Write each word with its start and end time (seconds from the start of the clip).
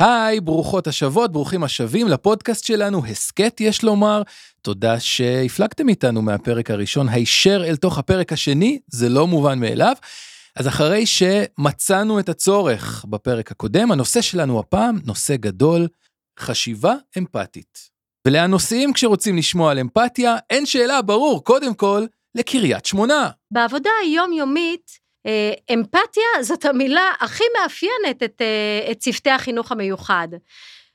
היי, 0.00 0.40
ברוכות 0.40 0.86
השבות, 0.86 1.32
ברוכים 1.32 1.64
השבים 1.64 2.08
לפודקאסט 2.08 2.64
שלנו, 2.64 3.06
הסכת 3.06 3.60
יש 3.60 3.82
לומר. 3.82 4.22
תודה 4.62 5.00
שהפלגתם 5.00 5.88
איתנו 5.88 6.22
מהפרק 6.22 6.70
הראשון 6.70 7.08
הישר 7.08 7.64
אל 7.66 7.76
תוך 7.76 7.98
הפרק 7.98 8.32
השני, 8.32 8.78
זה 8.86 9.08
לא 9.08 9.26
מובן 9.26 9.58
מאליו. 9.58 9.92
אז 10.56 10.68
אחרי 10.68 11.06
שמצאנו 11.06 12.20
את 12.20 12.28
הצורך 12.28 13.04
בפרק 13.08 13.50
הקודם, 13.50 13.92
הנושא 13.92 14.20
שלנו 14.20 14.60
הפעם, 14.60 14.98
נושא 15.04 15.36
גדול, 15.36 15.88
חשיבה 16.38 16.94
אמפתית. 17.18 17.78
ולאן 18.26 18.50
נוסעים 18.50 18.92
כשרוצים 18.92 19.36
לשמוע 19.36 19.70
על 19.70 19.78
אמפתיה? 19.78 20.36
אין 20.50 20.66
שאלה, 20.66 21.02
ברור, 21.02 21.44
קודם 21.44 21.74
כל, 21.74 22.06
לקריית 22.34 22.86
שמונה. 22.86 23.30
בעבודה 23.50 23.90
היומיומית, 24.02 24.90
אמפתיה 25.74 26.42
זאת 26.42 26.64
המילה 26.64 27.12
הכי 27.20 27.44
מאפיינת 27.60 28.22
את, 28.22 28.42
אה, 28.42 28.92
את 28.92 28.98
צוותי 28.98 29.30
החינוך 29.30 29.72
המיוחד. 29.72 30.28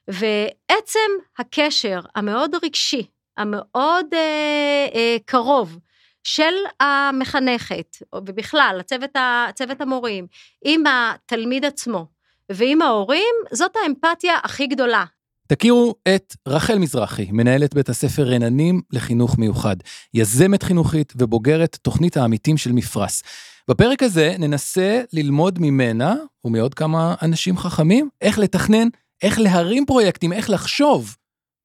ועצם 0.08 1.10
הקשר 1.40 2.00
המאוד 2.16 2.56
רגשי, 2.64 3.08
המאוד 3.38 4.06
אה, 4.14 4.88
אה, 4.96 5.18
קרוב, 5.26 5.78
של 6.24 6.54
המחנכת, 6.80 7.98
ובכלל, 8.16 8.78
הצוות, 8.80 9.10
הצוות 9.16 9.82
המורים, 9.82 10.28
עם 10.66 10.84
התלמיד 10.88 11.66
עצמו 11.66 12.06
ועם 12.50 12.82
ההורים, 12.82 13.36
זאת 13.52 13.72
האמפתיה 13.84 14.34
הכי 14.44 14.68
גדולה. 14.68 15.06
תכירו 15.48 15.96
את 16.16 16.36
רחל 16.48 16.78
מזרחי, 16.78 17.28
מנהלת 17.32 17.74
בית 17.74 17.90
הספר 17.90 18.24
רננים 18.24 18.82
לחינוך 18.92 19.38
מיוחד, 19.38 19.76
יזמת 20.14 20.64
חינוכית 20.64 21.14
ובוגרת 21.16 21.78
תוכנית 21.82 22.18
העמיתים 22.18 22.58
של 22.58 22.72
מפרש. 22.72 23.22
בפרק 23.70 24.04
הזה 24.04 24.36
ננסה 24.40 25.02
ללמוד 25.14 25.60
ממנה 25.62 26.16
ומעוד 26.46 26.74
כמה 26.74 27.16
אנשים 27.22 27.58
חכמים 27.58 28.10
איך 28.22 28.40
לתכנן, 28.40 28.88
איך 29.24 29.40
להרים 29.40 29.86
פרויקטים, 29.86 30.34
איך 30.34 30.50
לחשוב 30.50 31.16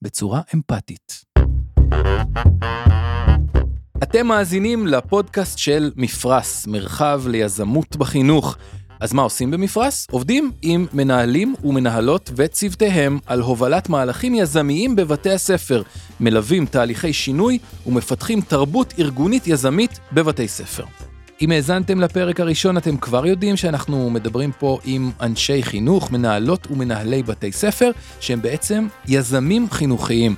בצורה 0.02 0.41
אמפתית. 0.55 1.24
אתם 4.02 4.27
מאזינים 4.27 4.86
לפודקאסט 4.86 5.58
של 5.58 5.92
מפרש, 5.97 6.66
מרחב 6.66 7.22
ליזמות 7.27 7.97
בחינוך. 7.97 8.56
אז 9.00 9.12
מה 9.12 9.22
עושים 9.22 9.50
במפרש? 9.50 10.06
עובדים 10.11 10.52
עם 10.62 10.86
מנהלים 10.92 11.55
ומנהלות 11.64 12.30
וצוותיהם 12.36 13.19
על 13.27 13.41
הובלת 13.41 13.89
מהלכים 13.89 14.34
יזמיים 14.34 14.96
בבתי 14.96 15.30
הספר, 15.30 15.83
מלווים 16.20 16.67
תהליכי 16.67 17.12
שינוי 17.12 17.58
ומפתחים 17.86 18.41
תרבות 18.41 18.94
ארגונית 18.98 19.46
יזמית 19.46 20.00
בבתי 20.12 20.48
ספר. 20.48 21.09
אם 21.42 21.50
האזנתם 21.50 22.00
לפרק 22.00 22.41
הראשון, 22.41 22.77
אתם 22.77 22.96
כבר 22.96 23.27
יודעים 23.27 23.56
שאנחנו 23.56 24.10
מדברים 24.10 24.52
פה 24.58 24.78
עם 24.84 25.10
אנשי 25.20 25.62
חינוך, 25.62 26.12
מנהלות 26.12 26.66
ומנהלי 26.70 27.22
בתי 27.22 27.52
ספר, 27.52 27.91
שהם 28.20 28.42
בעצם 28.42 28.86
יזמים 29.08 29.70
חינוכיים. 29.70 30.34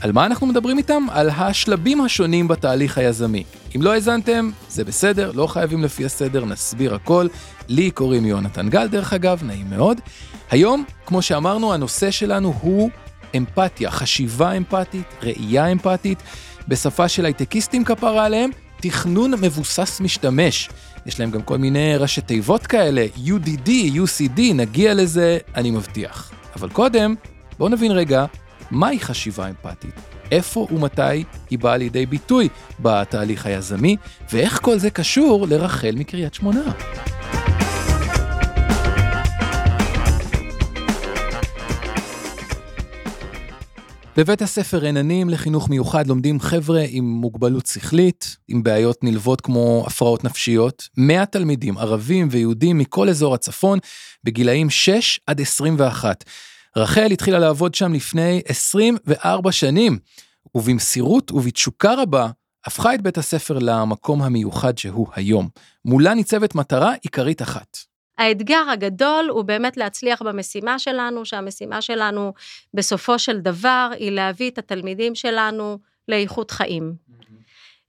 על 0.00 0.12
מה 0.12 0.26
אנחנו 0.26 0.46
מדברים 0.46 0.78
איתם? 0.78 1.06
על 1.10 1.30
השלבים 1.30 2.00
השונים 2.00 2.48
בתהליך 2.48 2.98
היזמי. 2.98 3.44
אם 3.76 3.82
לא 3.82 3.92
האזנתם, 3.92 4.50
זה 4.68 4.84
בסדר, 4.84 5.32
לא 5.34 5.46
חייבים 5.46 5.84
לפי 5.84 6.04
הסדר, 6.04 6.44
נסביר 6.44 6.94
הכל. 6.94 7.26
לי 7.68 7.90
קוראים 7.90 8.26
יונתן 8.26 8.68
גל, 8.68 8.86
דרך 8.86 9.12
אגב, 9.12 9.42
נעים 9.44 9.70
מאוד. 9.70 10.00
היום, 10.50 10.84
כמו 11.06 11.22
שאמרנו, 11.22 11.72
הנושא 11.72 12.10
שלנו 12.10 12.54
הוא 12.60 12.90
אמפתיה, 13.36 13.90
חשיבה 13.90 14.52
אמפתית, 14.52 15.06
ראייה 15.22 15.66
אמפתית, 15.66 16.18
בשפה 16.68 17.08
של 17.08 17.24
הייטקיסטים 17.24 17.84
כפרה 17.84 18.24
עליהם, 18.24 18.50
תכנון 18.80 19.30
מבוסס 19.30 20.00
משתמש. 20.00 20.68
יש 21.06 21.20
להם 21.20 21.30
גם 21.30 21.42
כל 21.42 21.58
מיני 21.58 21.96
ראשי 21.96 22.20
תיבות 22.20 22.66
כאלה, 22.66 23.06
UDD, 23.16 23.68
UCD, 23.94 24.40
נגיע 24.54 24.94
לזה, 24.94 25.38
אני 25.54 25.70
מבטיח. 25.70 26.32
אבל 26.56 26.68
קודם, 26.68 27.14
בואו 27.58 27.68
נבין 27.68 27.92
רגע 27.92 28.24
מהי 28.70 29.00
חשיבה 29.00 29.48
אמפתית, 29.48 29.94
איפה 30.32 30.66
ומתי 30.70 31.24
היא 31.50 31.58
באה 31.58 31.76
לידי 31.76 32.06
ביטוי 32.06 32.48
בתהליך 32.80 33.46
היזמי, 33.46 33.96
ואיך 34.32 34.60
כל 34.62 34.78
זה 34.78 34.90
קשור 34.90 35.46
לרחל 35.46 35.94
מקריית 35.96 36.34
שמונה. 36.34 36.72
בבית 44.16 44.42
הספר 44.42 44.78
רננים 44.78 45.30
לחינוך 45.30 45.70
מיוחד 45.70 46.06
לומדים 46.06 46.40
חבר'ה 46.40 46.84
עם 46.88 47.04
מוגבלות 47.04 47.66
שכלית, 47.66 48.36
עם 48.48 48.62
בעיות 48.62 49.04
נלוות 49.04 49.40
כמו 49.40 49.84
הפרעות 49.86 50.24
נפשיות, 50.24 50.88
100 50.96 51.26
תלמידים 51.26 51.78
ערבים 51.78 52.28
ויהודים 52.30 52.78
מכל 52.78 53.08
אזור 53.08 53.34
הצפון, 53.34 53.78
בגילאים 54.24 54.70
6 54.70 55.20
עד 55.26 55.40
21. 55.40 56.24
רחל 56.76 57.10
התחילה 57.12 57.38
לעבוד 57.38 57.74
שם 57.74 57.92
לפני 57.92 58.42
24 58.46 59.52
שנים, 59.52 59.98
ובמסירות 60.54 61.32
ובתשוקה 61.32 61.94
רבה 61.94 62.30
הפכה 62.64 62.94
את 62.94 63.02
בית 63.02 63.18
הספר 63.18 63.58
למקום 63.60 64.22
המיוחד 64.22 64.78
שהוא 64.78 65.06
היום. 65.14 65.48
מולה 65.84 66.14
ניצבת 66.14 66.54
מטרה 66.54 66.92
עיקרית 67.02 67.42
אחת. 67.42 67.76
האתגר 68.18 68.64
הגדול 68.72 69.28
הוא 69.28 69.42
באמת 69.42 69.76
להצליח 69.76 70.22
במשימה 70.22 70.78
שלנו, 70.78 71.24
שהמשימה 71.24 71.82
שלנו 71.82 72.32
בסופו 72.74 73.18
של 73.18 73.38
דבר 73.38 73.90
היא 73.98 74.10
להביא 74.12 74.50
את 74.50 74.58
התלמידים 74.58 75.14
שלנו 75.14 75.78
לאיכות 76.08 76.50
חיים. 76.50 76.94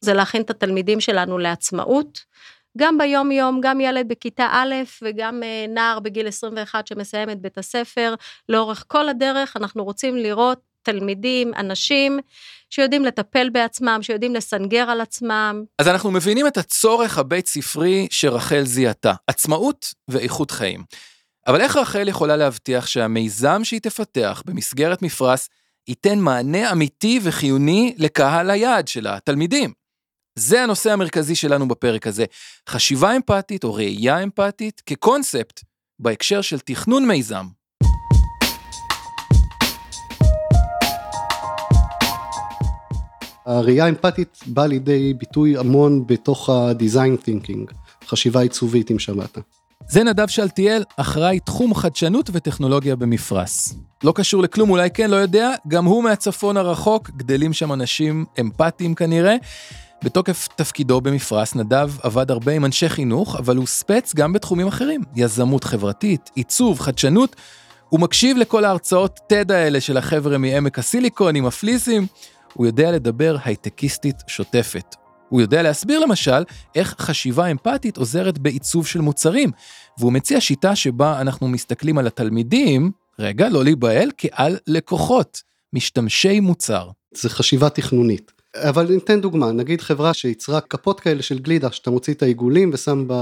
זה 0.01 0.13
להכין 0.13 0.41
את 0.41 0.49
התלמידים 0.49 0.99
שלנו 0.99 1.37
לעצמאות, 1.37 2.25
גם 2.77 2.97
ביום 2.97 3.31
יום, 3.31 3.61
גם 3.61 3.81
ילד 3.81 4.07
בכיתה 4.07 4.47
א' 4.51 4.73
וגם 5.01 5.43
אה, 5.43 5.65
נער 5.69 5.99
בגיל 5.99 6.27
21 6.27 6.87
שמסיים 6.87 7.29
את 7.29 7.41
בית 7.41 7.57
הספר, 7.57 8.15
לאורך 8.49 8.85
כל 8.87 9.09
הדרך 9.09 9.57
אנחנו 9.57 9.83
רוצים 9.83 10.15
לראות 10.15 10.59
תלמידים, 10.89 11.53
אנשים 11.53 12.19
שיודעים 12.69 13.05
לטפל 13.05 13.49
בעצמם, 13.49 13.99
שיודעים 14.01 14.35
לסנגר 14.35 14.89
על 14.89 15.01
עצמם. 15.01 15.63
אז 15.79 15.87
אנחנו 15.87 16.11
מבינים 16.11 16.47
את 16.47 16.57
הצורך 16.57 17.17
הבית 17.17 17.47
ספרי 17.47 18.07
שרחל 18.11 18.63
זיהתה, 18.63 19.13
עצמאות 19.27 19.93
ואיכות 20.07 20.51
חיים. 20.51 20.83
אבל 21.47 21.61
איך 21.61 21.75
רחל 21.75 22.07
יכולה 22.07 22.35
להבטיח 22.35 22.87
שהמיזם 22.87 23.63
שהיא 23.63 23.81
תפתח 23.81 24.43
במסגרת 24.45 25.01
מפרש 25.01 25.47
ייתן 25.87 26.19
מענה 26.19 26.71
אמיתי 26.71 27.19
וחיוני 27.23 27.95
לקהל 27.97 28.49
היעד 28.49 28.87
של 28.87 29.07
התלמידים? 29.07 29.73
זה 30.35 30.63
הנושא 30.63 30.91
המרכזי 30.91 31.35
שלנו 31.35 31.67
בפרק 31.67 32.07
הזה. 32.07 32.25
חשיבה 32.69 33.15
אמפתית 33.15 33.63
או 33.63 33.73
ראייה 33.73 34.23
אמפתית 34.23 34.81
כקונספט 34.85 35.61
בהקשר 35.99 36.41
של 36.41 36.59
תכנון 36.59 37.07
מיזם. 37.07 37.45
הראייה 43.47 43.85
האמפתית 43.85 44.39
באה 44.47 44.67
לידי 44.67 45.13
ביטוי 45.13 45.57
המון 45.57 46.07
בתוך 46.07 46.49
ה-design 46.49 47.25
thinking, 47.25 47.73
חשיבה 48.07 48.41
עיצובית 48.41 48.91
אם 48.91 48.99
שמעת. 48.99 49.37
זה 49.89 50.03
נדב 50.03 50.27
שלטיאל, 50.27 50.83
אחראי 50.97 51.39
תחום 51.39 51.73
חדשנות 51.73 52.29
וטכנולוגיה 52.33 52.95
במפרש. 52.95 53.69
לא 54.03 54.11
קשור 54.11 54.43
לכלום, 54.43 54.69
אולי 54.69 54.89
כן, 54.89 55.09
לא 55.09 55.15
יודע, 55.15 55.51
גם 55.67 55.85
הוא 55.85 56.03
מהצפון 56.03 56.57
הרחוק, 56.57 57.09
גדלים 57.09 57.53
שם 57.53 57.73
אנשים 57.73 58.25
אמפתיים 58.39 58.95
כנראה. 58.95 59.35
בתוקף 60.03 60.47
תפקידו 60.55 61.01
במפרש, 61.01 61.55
נדב 61.55 61.91
עבד 62.03 62.31
הרבה 62.31 62.51
עם 62.51 62.65
אנשי 62.65 62.89
חינוך, 62.89 63.35
אבל 63.35 63.55
הוא 63.55 63.67
ספץ 63.67 64.13
גם 64.15 64.33
בתחומים 64.33 64.67
אחרים, 64.67 65.01
יזמות 65.15 65.63
חברתית, 65.63 66.29
עיצוב, 66.35 66.79
חדשנות. 66.79 67.35
הוא 67.89 67.99
מקשיב 67.99 68.37
לכל 68.37 68.65
ההרצאות 68.65 69.19
TED 69.33 69.53
האלה 69.53 69.81
של 69.81 69.97
החבר'ה 69.97 70.37
מעמק 70.37 70.79
הסיליקון 70.79 71.35
עם 71.35 71.45
הפליסים. 71.45 72.07
הוא 72.53 72.65
יודע 72.65 72.91
לדבר 72.91 73.37
הייטקיסטית 73.43 74.15
שוטפת. 74.27 74.95
הוא 75.29 75.41
יודע 75.41 75.61
להסביר 75.61 75.99
למשל 75.99 76.43
איך 76.75 76.95
חשיבה 76.99 77.47
אמפתית 77.47 77.97
עוזרת 77.97 78.37
בעיצוב 78.37 78.87
של 78.87 79.01
מוצרים, 79.01 79.51
והוא 79.99 80.13
מציע 80.13 80.41
שיטה 80.41 80.75
שבה 80.75 81.21
אנחנו 81.21 81.47
מסתכלים 81.47 81.97
על 81.97 82.07
התלמידים, 82.07 82.91
רגע, 83.19 83.49
לא 83.49 83.63
להיבהל, 83.63 84.11
כעל 84.17 84.57
לקוחות, 84.67 85.41
משתמשי 85.73 86.39
מוצר. 86.39 86.89
זה 87.13 87.29
חשיבה 87.29 87.69
תכנונית. 87.69 88.31
אבל 88.55 88.87
ניתן 88.89 89.21
דוגמה, 89.21 89.51
נגיד 89.51 89.81
חברה 89.81 90.13
שייצרה 90.13 90.61
כפות 90.61 90.99
כאלה 90.99 91.21
של 91.21 91.39
גלידה, 91.39 91.71
שאתה 91.71 91.91
מוציא 91.91 92.13
את 92.13 92.23
העיגולים 92.23 92.71
ושם 92.73 93.03
ב... 93.07 93.13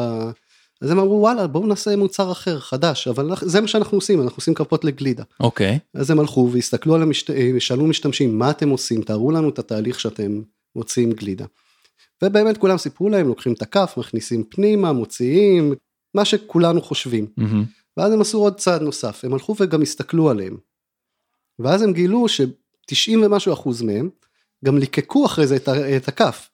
אז 0.86 0.92
הם 0.92 1.00
אמרו 1.00 1.22
וואלה 1.22 1.48
בואו 1.48 1.68
נעשה 1.68 1.96
מוצר 1.96 2.32
אחר 2.32 2.60
חדש 2.60 3.08
אבל 3.08 3.32
זה 3.42 3.62
מה 3.62 3.68
שאנחנו 3.68 3.98
עושים 3.98 4.22
אנחנו 4.22 4.38
עושים 4.38 4.54
כפות 4.54 4.84
לגלידה. 4.84 5.24
אוקיי. 5.40 5.76
Okay. 5.76 6.00
אז 6.00 6.12
הם 6.12 6.20
הלכו 6.20 6.50
והסתכלו 6.54 6.96
על 6.96 7.02
המשתמשים, 7.02 7.60
שאלו 7.60 7.86
משתמשים 7.86 8.40
מה 8.40 8.52
אתם 8.52 8.70
עושים 8.70 9.02
תארו 9.02 9.32
לנו 9.32 9.50
את 9.50 9.60
התהליך 9.60 10.00
שאתם 10.00 10.42
מוציאים 10.76 11.12
גלידה. 11.12 11.46
ובאמת 12.24 12.58
כולם 12.58 12.78
סיפרו 12.78 13.10
להם 13.10 13.28
לוקחים 13.28 13.54
את 13.54 13.62
הכף 13.62 13.94
מכניסים 13.98 14.44
פנימה 14.44 14.94
מוציאים 14.94 15.74
מה 16.14 16.26
שכולנו 16.26 16.82
חושבים. 16.82 17.28
Mm-hmm. 17.40 17.98
ואז 17.98 18.14
הם 18.14 18.22
עשו 18.22 18.38
עוד 18.38 18.58
צעד 18.58 18.82
נוסף 18.82 19.26
הם 19.26 19.34
הלכו 19.34 19.56
וגם 19.60 19.82
הסתכלו 19.82 20.30
עליהם. 20.30 20.58
ואז 21.60 21.82
הם 21.82 21.94
גילו 21.94 22.28
ש-90 22.28 23.18
ומשהו 23.24 23.54
אחוז 23.54 23.82
מהם 23.82 24.10
גם 24.66 24.78
ליקקו 24.78 25.26
אחרי 25.26 25.48
זה 25.48 25.58
את 25.98 26.08
הכף. 26.08 26.50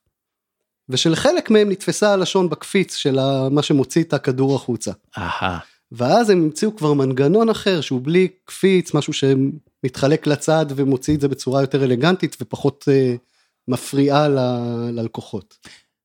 ושלחלק 0.89 1.49
מהם 1.49 1.69
נתפסה 1.69 2.13
הלשון 2.13 2.49
בקפיץ 2.49 2.95
של 2.95 3.19
מה 3.51 3.61
שמוציא 3.61 4.03
את 4.03 4.13
הכדור 4.13 4.55
החוצה. 4.55 4.91
אהה. 5.17 5.59
ואז 5.91 6.29
הם 6.29 6.43
המציאו 6.43 6.75
כבר 6.75 6.93
מנגנון 6.93 7.49
אחר 7.49 7.81
שהוא 7.81 8.01
בלי 8.03 8.27
קפיץ, 8.45 8.93
משהו 8.93 9.13
שמתחלק 9.13 10.27
לצד 10.27 10.65
ומוציא 10.75 11.15
את 11.15 11.21
זה 11.21 11.27
בצורה 11.27 11.61
יותר 11.61 11.83
אלגנטית 11.83 12.37
ופחות 12.41 12.87
uh, 12.87 13.17
מפריעה 13.67 14.29
ל, 14.29 14.39
ללקוחות. 14.91 15.57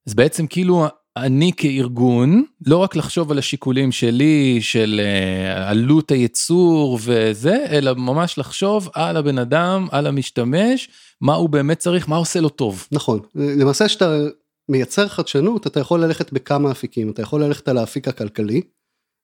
אז 0.06 0.14
בעצם 0.14 0.46
כאילו 0.46 0.86
אני 1.16 1.52
כארגון, 1.56 2.44
לא 2.66 2.76
רק 2.76 2.96
לחשוב 2.96 3.30
על 3.30 3.38
השיקולים 3.38 3.92
שלי, 3.92 4.58
של 4.60 5.00
אה, 5.02 5.58
עלות 5.68 6.10
הייצור 6.10 6.98
וזה, 7.02 7.64
אלא 7.70 7.94
ממש 7.94 8.38
לחשוב 8.38 8.88
על 8.94 9.16
הבן 9.16 9.38
אדם, 9.38 9.88
על 9.90 10.06
המשתמש, 10.06 10.88
מה 11.20 11.34
הוא 11.34 11.48
באמת 11.48 11.78
צריך, 11.78 12.08
מה 12.08 12.16
עושה 12.16 12.40
לו 12.40 12.48
טוב. 12.48 12.86
נכון, 12.92 13.20
למעשה 13.34 13.88
שאתה 13.88 14.18
מייצר 14.68 15.08
חדשנות, 15.08 15.66
אתה 15.66 15.80
יכול 15.80 16.04
ללכת 16.04 16.32
בכמה 16.32 16.70
אפיקים, 16.70 17.10
אתה 17.10 17.22
יכול 17.22 17.44
ללכת 17.44 17.68
על 17.68 17.78
האפיק 17.78 18.08
הכלכלי, 18.08 18.62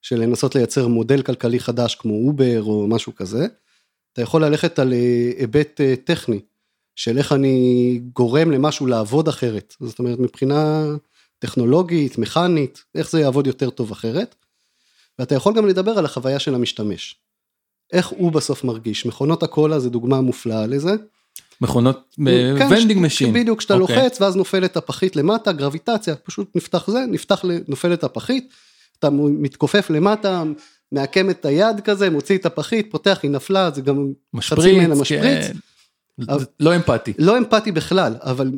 של 0.01 0.19
לנסות 0.19 0.55
לייצר 0.55 0.87
מודל 0.87 1.21
כלכלי 1.21 1.59
חדש 1.59 1.95
כמו 1.95 2.27
אובר 2.27 2.63
או 2.63 2.87
משהו 2.87 3.15
כזה, 3.15 3.47
אתה 4.13 4.21
יכול 4.21 4.45
ללכת 4.45 4.79
על 4.79 4.93
אה, 4.93 5.31
היבט 5.37 5.81
אה, 5.81 5.93
טכני, 6.03 6.39
של 6.95 7.17
איך 7.17 7.31
אני 7.31 7.99
גורם 8.13 8.51
למשהו 8.51 8.85
לעבוד 8.85 9.27
אחרת, 9.27 9.75
זאת 9.79 9.99
אומרת 9.99 10.19
מבחינה 10.19 10.85
טכנולוגית, 11.39 12.17
מכנית, 12.17 12.83
איך 12.95 13.11
זה 13.11 13.19
יעבוד 13.19 13.47
יותר 13.47 13.69
טוב 13.69 13.91
אחרת, 13.91 14.35
ואתה 15.19 15.35
יכול 15.35 15.53
גם 15.55 15.67
לדבר 15.67 15.91
על 15.91 16.05
החוויה 16.05 16.39
של 16.39 16.55
המשתמש. 16.55 17.15
איך 17.93 18.07
הוא 18.07 18.31
בסוף 18.31 18.63
מרגיש, 18.63 19.05
מכונות 19.05 19.43
הקולה 19.43 19.79
זה 19.79 19.89
דוגמה 19.89 20.21
מופלאה 20.21 20.67
לזה. 20.67 20.91
מכונות 21.61 22.15
vending 22.17 22.93
כן, 22.93 22.99
machine. 22.99 23.33
בדיוק, 23.33 23.59
כשאתה 23.59 23.73
אוקיי. 23.73 23.79
אוקיי. 23.79 23.95
לוחץ 23.95 24.21
ואז 24.21 24.35
נופלת 24.35 24.77
הפחית 24.77 25.15
למטה, 25.15 25.51
גרביטציה, 25.51 26.15
פשוט 26.15 26.55
נפתח 26.55 26.89
זה, 26.89 26.99
נפתח, 27.09 27.45
נופלת 27.67 28.03
הפחית, 28.03 28.53
אתה 28.99 29.09
מתכופף 29.11 29.89
למטה, 29.89 30.43
מעקם 30.91 31.29
את 31.29 31.45
היד 31.45 31.79
כזה, 31.79 32.09
מוציא 32.09 32.37
את 32.37 32.45
הפחית, 32.45 32.91
פותח, 32.91 33.19
היא 33.23 33.31
נפלה, 33.31 33.71
זה 33.71 33.81
גם 33.81 34.13
משפריץ, 34.33 34.75
ממנה 34.75 34.95
משפריץ. 34.95 35.45
כן. 35.47 36.33
לא 36.59 36.75
אמפתי. 36.75 37.13
לא 37.19 37.37
אמפתי 37.37 37.71
בכלל, 37.71 38.15
אבל 38.21 38.51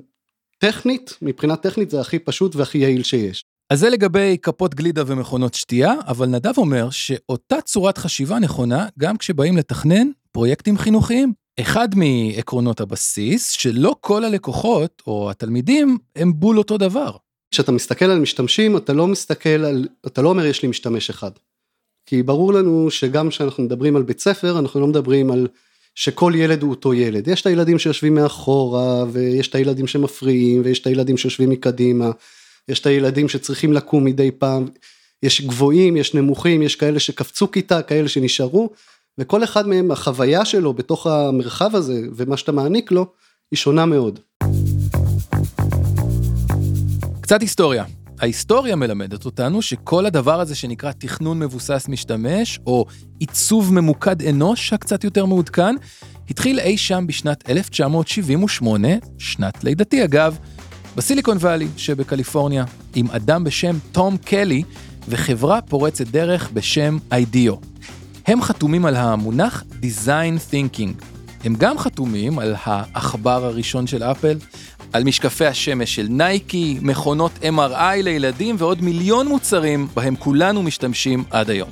טכנית, 0.58 1.18
מבחינה 1.22 1.56
טכנית 1.56 1.90
זה 1.90 2.02
הכי 2.02 2.20
פשוט 2.20 2.56
והכי 2.56 2.78
יעיל 2.78 3.04
שיש. 3.04 3.46
אז 3.70 3.80
זה 3.80 3.90
לגבי 3.90 4.38
כפות 4.42 4.76
גלידה 4.76 5.04
ומכונות 5.08 5.54
שתייה, 5.54 5.94
אבל 6.08 6.28
נדב 6.28 6.58
אומר 6.58 6.90
שאותה 6.90 7.62
צורת 7.62 7.98
חשיבה 7.98 8.40
נכונה 8.40 8.88
גם 9.00 9.18
כשבאים 9.18 9.58
לתכנן 9.58 10.08
פרויקטים 10.32 10.78
חינוכיים. 10.78 11.34
אחד 11.60 11.90
מעקרונות 11.96 12.82
הבסיס, 12.82 13.52
שלא 13.52 13.96
כל 14.02 14.24
הלקוחות 14.24 15.02
או 15.08 15.30
התלמידים 15.30 15.98
הם 16.16 16.34
בול 16.36 16.58
אותו 16.58 16.78
דבר. 16.78 17.12
כשאתה 17.52 17.72
מסתכל 17.72 18.06
על 18.06 18.20
משתמשים, 18.20 18.78
אתה 18.78 18.94
לא 18.94 19.08
מסתכל 19.08 19.50
על, 19.50 19.88
אתה 20.08 20.22
לא 20.22 20.30
אומר 20.30 20.46
יש 20.46 20.62
לי 20.62 20.68
משתמש 20.68 21.10
אחד. 21.10 21.32
כי 22.06 22.24
ברור 22.24 22.54
לנו 22.54 22.92
שגם 22.92 23.30
כשאנחנו 23.30 23.64
מדברים 23.64 23.96
על 23.96 24.04
בית 24.04 24.20
ספר, 24.20 24.60
אנחנו 24.60 24.80
לא 24.80 24.88
מדברים 24.88 25.32
על 25.32 25.48
שכל 25.96 26.34
ילד 26.36 26.62
הוא 26.62 26.70
אותו 26.72 26.94
ילד. 26.94 27.28
יש 27.28 27.42
את 27.42 27.46
הילדים 27.46 27.80
שיושבים 27.80 28.16
מאחורה, 28.16 29.06
ויש 29.12 29.48
את 29.48 29.56
הילדים 29.56 29.88
שמפריעים, 29.88 30.62
ויש 30.66 30.80
את 30.80 30.88
הילדים 30.88 31.18
שיושבים 31.18 31.50
מקדימה, 31.50 32.12
יש 32.70 32.80
את 32.80 32.86
הילדים 32.86 33.30
שצריכים 33.30 33.74
לקום 33.74 34.04
מדי 34.04 34.32
פעם, 34.32 34.68
יש 35.24 35.42
גבוהים, 35.42 35.98
יש 35.98 36.14
נמוכים, 36.14 36.62
יש 36.62 36.76
כאלה 36.76 37.00
שקפצו 37.00 37.52
כיתה, 37.52 37.82
כאלה 37.82 38.08
שנשארו, 38.08 38.70
וכל 39.18 39.44
אחד 39.44 39.68
מהם, 39.68 39.92
החוויה 39.92 40.46
שלו 40.46 40.74
בתוך 40.74 41.08
המרחב 41.08 41.76
הזה, 41.76 42.02
ומה 42.16 42.38
שאתה 42.38 42.52
מעניק 42.52 42.92
לו, 42.92 43.06
היא 43.52 43.58
שונה 43.58 43.86
מאוד. 43.86 44.20
קצת 47.22 47.42
היסטוריה. 47.42 47.84
ההיסטוריה 48.20 48.76
מלמדת 48.76 49.26
אותנו 49.26 49.62
שכל 49.62 50.06
הדבר 50.06 50.40
הזה 50.40 50.56
שנקרא 50.56 50.92
תכנון 50.92 51.40
מבוסס 51.40 51.86
משתמש, 51.90 52.60
או 52.68 52.86
עיצוב 53.20 53.74
ממוקד 53.74 54.22
אנוש 54.22 54.74
הקצת 54.74 55.04
יותר 55.04 55.26
מעודכן, 55.26 55.76
התחיל 56.30 56.60
אי 56.60 56.78
שם 56.78 57.08
בשנת 57.08 57.50
1978, 57.50 58.88
שנת 59.18 59.64
לידתי 59.64 60.04
אגב, 60.04 60.38
בסיליקון 60.96 61.38
וואלי 61.38 61.68
שבקליפורניה, 61.78 62.66
עם 62.96 63.08
אדם 63.12 63.44
בשם 63.44 63.78
תום 63.92 64.18
קלי 64.18 64.64
וחברה 65.10 65.62
פורצת 65.62 66.08
דרך 66.08 66.50
בשם 66.54 66.98
אידיו. 67.12 67.75
הם 68.28 68.42
חתומים 68.42 68.86
על 68.86 68.96
המונח 68.96 69.64
Design 69.82 70.52
Thinking. 70.52 71.04
הם 71.44 71.56
גם 71.58 71.78
חתומים 71.78 72.40
על 72.40 72.56
העכבר 72.64 73.46
הראשון 73.46 73.88
של 73.88 74.04
אפל, 74.04 74.38
על 74.94 75.04
משקפי 75.04 75.46
השמש 75.46 75.96
של 75.96 76.08
נייקי, 76.10 76.80
מכונות 76.82 77.32
MRI 77.42 78.02
לילדים 78.04 78.56
ועוד 78.60 78.82
מיליון 78.82 79.28
מוצרים 79.28 79.88
בהם 79.94 80.16
כולנו 80.16 80.64
משתמשים 80.64 81.24
עד 81.32 81.50
היום. 81.50 81.70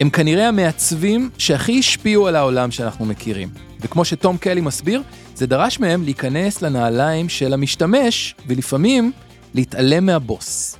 הם 0.00 0.10
כנראה 0.10 0.48
המעצבים 0.48 1.30
שהכי 1.38 1.78
השפיעו 1.78 2.26
על 2.26 2.36
העולם 2.36 2.70
שאנחנו 2.70 3.04
מכירים. 3.04 3.48
וכמו 3.80 4.04
שתום 4.04 4.36
קלי 4.36 4.60
מסביר, 4.60 5.02
זה 5.34 5.46
דרש 5.46 5.80
מהם 5.80 6.02
להיכנס 6.02 6.62
לנעליים 6.62 7.28
של 7.28 7.52
המשתמש, 7.52 8.34
ולפעמים 8.46 9.12
להתעלם 9.54 10.06
מהבוס. 10.06 10.76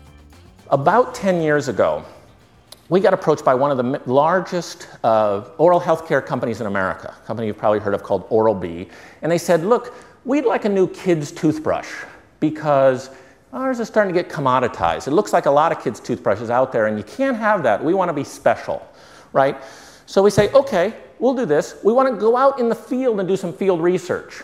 About 0.70 0.76
10 0.76 1.40
years 1.40 1.68
ago, 1.78 2.19
we 2.90 2.98
got 2.98 3.14
approached 3.14 3.44
by 3.44 3.54
one 3.54 3.70
of 3.70 3.76
the 3.78 4.02
largest 4.10 4.88
uh, 5.04 5.48
oral 5.58 5.80
healthcare 5.80 6.24
companies 6.24 6.60
in 6.60 6.66
America, 6.66 7.14
a 7.16 7.24
company 7.24 7.46
you've 7.46 7.56
probably 7.56 7.78
heard 7.78 7.94
of 7.94 8.02
called 8.02 8.26
Oral-B, 8.30 8.88
and 9.22 9.30
they 9.30 9.38
said, 9.38 9.64
look, 9.64 9.94
we'd 10.24 10.44
like 10.44 10.64
a 10.64 10.68
new 10.68 10.88
kid's 10.88 11.30
toothbrush 11.30 11.88
because 12.40 13.10
ours 13.52 13.78
is 13.78 13.86
starting 13.86 14.12
to 14.12 14.20
get 14.20 14.28
commoditized. 14.28 15.06
It 15.06 15.12
looks 15.12 15.32
like 15.32 15.46
a 15.46 15.50
lot 15.50 15.70
of 15.70 15.82
kids' 15.82 16.00
toothbrushes 16.00 16.50
out 16.50 16.72
there, 16.72 16.86
and 16.86 16.98
you 16.98 17.04
can't 17.04 17.36
have 17.36 17.62
that. 17.62 17.82
We 17.82 17.94
want 17.94 18.08
to 18.08 18.12
be 18.12 18.24
special, 18.24 18.84
right? 19.32 19.56
So 20.06 20.20
we 20.20 20.30
say, 20.30 20.50
okay, 20.50 20.92
we'll 21.20 21.34
do 21.34 21.46
this. 21.46 21.76
We 21.84 21.92
want 21.92 22.12
to 22.12 22.20
go 22.20 22.36
out 22.36 22.58
in 22.58 22.68
the 22.68 22.74
field 22.74 23.20
and 23.20 23.28
do 23.28 23.36
some 23.36 23.52
field 23.52 23.80
research. 23.80 24.42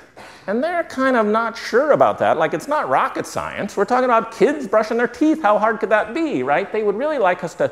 And 0.48 0.62
they're 0.64 0.84
kind 1.02 1.16
of 1.20 1.26
not 1.40 1.52
sure 1.70 1.90
about 1.98 2.16
that. 2.22 2.34
Like, 2.42 2.52
it's 2.58 2.68
not 2.76 2.88
rocket 2.88 3.26
science. 3.36 3.76
We're 3.76 3.90
talking 3.94 4.10
about 4.12 4.24
kids 4.40 4.62
brushing 4.74 4.98
their 5.02 5.12
teeth. 5.20 5.38
How 5.48 5.54
hard 5.64 5.76
could 5.80 5.92
that 5.96 6.06
be, 6.22 6.30
right? 6.52 6.66
They 6.76 6.84
would 6.86 6.98
really 7.04 7.20
like 7.28 7.40
us 7.46 7.54
to 7.60 7.66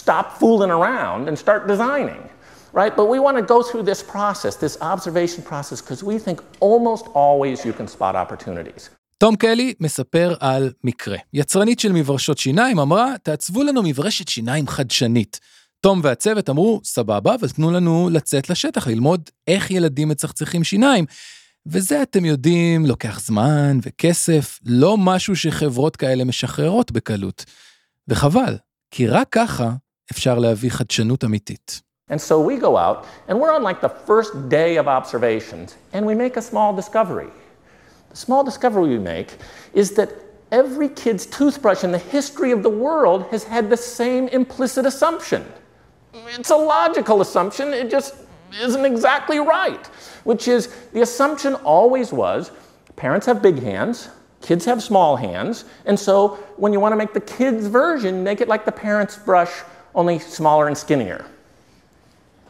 stop 0.00 0.26
fooling 0.40 0.72
around 0.78 1.20
and 1.28 1.34
start 1.44 1.60
designing, 1.72 2.22
right? 2.80 2.94
But 2.98 3.06
we 3.14 3.18
want 3.26 3.36
to 3.40 3.44
go 3.54 3.58
through 3.68 3.84
this 3.92 4.02
process, 4.16 4.52
this 4.66 4.76
observation 4.92 5.40
process, 5.52 5.78
because 5.82 6.00
we 6.10 6.16
think 6.26 6.36
almost 6.60 7.04
always 7.24 7.56
you 7.64 7.72
can 7.78 7.88
spot 7.96 8.14
opportunities. 8.14 8.90
תום 9.18 9.36
קלי 9.36 9.74
מספר 9.80 10.34
על 10.40 10.72
מקרה. 10.84 11.16
יצרנית 11.32 11.80
של 11.80 11.92
מברשות 11.92 12.38
שיניים 12.38 12.78
אמרה, 12.78 13.14
תעצבו 13.22 13.62
לנו 13.62 13.82
מברשת 13.82 14.28
שיניים 14.28 14.68
חדשנית. 14.68 15.40
תום 15.80 16.00
והצוות 16.02 16.50
אמרו, 16.50 16.80
סבבה, 16.84 17.34
אבל 17.34 17.48
תנו 17.48 17.70
לנו 17.70 18.08
לצאת 18.12 18.50
לשטח, 18.50 18.86
ללמוד 18.86 19.30
איך 19.46 19.70
ילדים 19.70 20.08
מצחצחים 20.08 20.64
שיניים. 20.64 21.04
וזה, 21.70 22.02
אתם 22.02 22.24
יודעים, 22.24 22.86
לוקח 22.86 23.20
זמן 23.20 23.78
וכסף, 23.82 24.58
לא 24.66 24.96
משהו 24.98 25.36
שחברות 25.36 25.96
כאלה 25.96 26.24
משחררות 26.24 26.92
בקלות. 26.92 27.44
וחבל, 28.08 28.56
כי 28.90 29.06
רק 29.06 29.28
ככה 29.30 29.70
אפשר 30.12 30.38
להביא 30.38 30.70
חדשנות 30.70 31.24
אמיתית. 31.24 31.80
And 32.10 32.20
so 32.20 32.40
we 32.40 32.56
go 32.56 32.76
out, 32.76 33.04
and 33.28 33.38
we're 33.38 33.52
on 33.52 33.62
like 33.62 33.80
the 33.82 33.94
first 34.08 34.32
day 34.48 34.78
of 34.78 34.86
observations, 34.88 35.76
and 35.92 36.06
we 36.06 36.14
make 36.14 36.38
a 36.38 36.42
small 36.50 36.72
discovery. 36.80 37.30
The 38.12 38.20
small 38.26 38.42
discovery 38.50 38.88
we 38.96 39.02
make 39.14 39.30
is 39.74 39.88
that 39.98 40.10
every 40.50 40.88
kid's 41.02 41.26
toothbrush 41.26 41.84
in 41.84 41.92
the 41.92 42.04
history 42.16 42.50
of 42.56 42.62
the 42.62 42.74
world 42.86 43.20
has 43.32 43.42
had 43.54 43.64
the 43.68 43.80
same 43.98 44.24
implicit 44.40 44.84
assumption. 44.92 45.42
It's 46.38 46.52
a 46.58 46.62
logical 46.78 47.20
assumption, 47.26 47.66
it 47.82 47.90
just 47.90 48.14
isn't 48.61 48.85
exactly 48.85 49.39
right, 49.39 49.85
which 50.23 50.47
is 50.47 50.67
the 50.93 51.01
assumption 51.01 51.55
always 51.55 52.11
was 52.13 52.51
parents 52.95 53.25
have 53.25 53.41
big 53.41 53.59
hands, 53.61 54.09
kids 54.41 54.65
have 54.65 54.83
small 54.83 55.15
hands, 55.15 55.65
and 55.85 55.99
so 55.99 56.39
when 56.57 56.71
you 56.73 56.79
want 56.79 56.91
to 56.91 56.95
make 56.95 57.13
the 57.13 57.21
kids' 57.21 57.67
version, 57.67 58.23
make 58.23 58.39
it 58.41 58.47
like 58.47 58.65
the 58.65 58.71
parents' 58.71 59.17
brush, 59.17 59.51
only 59.95 60.19
smaller 60.19 60.67
and 60.67 60.77
skinnier. 60.77 61.25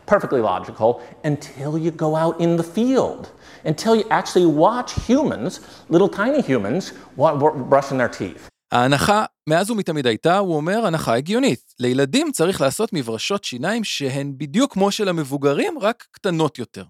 Perfectly 0.06 0.42
logical 0.42 1.02
until 1.24 1.78
you 1.78 1.92
go 1.92 2.16
out 2.16 2.40
in 2.42 2.58
the 2.58 2.64
field, 2.64 3.32
until 3.64 3.96
you 3.96 4.04
actually 4.10 4.46
watch 4.46 4.94
humans, 5.06 5.62
little 5.88 6.10
tiny 6.10 6.42
humans, 6.42 6.94
brushing 7.16 7.98
their 7.98 8.10
teeth. 8.10 8.50
ההנחה 8.72 9.26
מאז 9.49 9.71
ומתמיד 9.71 10.07
הייתה, 10.07 10.39
הוא 10.39 10.57
אומר, 10.57 10.87
הנחה 10.87 11.17
הגיונית. 11.17 11.75
לילדים 11.81 12.33
צריך 12.33 12.61
לעשות 12.61 12.93
מברשות 12.93 13.45
שיניים 13.45 13.85
שהן 13.85 14.33
בדיוק 14.37 14.73
כמו 14.73 14.91
של 14.91 15.09
המבוגרים, 15.09 15.79
רק 15.79 16.07
קטנות 16.11 16.59
יותר. 16.59 16.85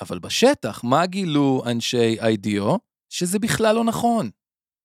אבל 0.00 0.18
בשטח, 0.18 0.84
מה 0.84 1.06
גילו 1.06 1.62
אנשי 1.66 2.16
איי-די-או? 2.20 2.78
שזה 3.08 3.38
בכלל 3.38 3.74
לא 3.74 3.84
נכון. 3.84 4.30